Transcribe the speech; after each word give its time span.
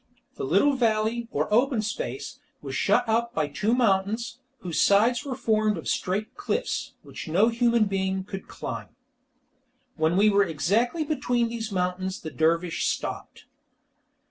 The 0.33 0.45
little 0.45 0.73
valley, 0.75 1.27
or 1.29 1.47
open 1.53 1.83
space, 1.83 2.39
was 2.59 2.73
shut 2.75 3.07
up 3.07 3.35
by 3.35 3.47
two 3.47 3.75
mountains, 3.75 4.39
whose 4.61 4.81
sides 4.81 5.23
were 5.23 5.35
formed 5.35 5.77
of 5.77 5.87
straight 5.87 6.33
cliffs, 6.33 6.93
which 7.03 7.27
no 7.27 7.49
human 7.49 7.85
being 7.85 8.23
could 8.23 8.47
climb. 8.47 8.87
When 9.97 10.17
we 10.17 10.27
were 10.31 10.43
exactly 10.43 11.03
between 11.03 11.49
these 11.49 11.71
mountains 11.71 12.19
the 12.21 12.31
dervish 12.31 12.87
stopped. 12.87 13.45